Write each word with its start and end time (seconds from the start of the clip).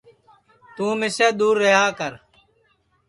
توں 0.75 0.91
مِسے 0.99 1.27
دؔور 1.39 1.55
رہیا 1.61 1.85
کر 1.97 2.13